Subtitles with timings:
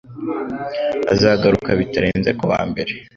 [1.13, 2.91] Azagaruka bitarenze kuwa mbere.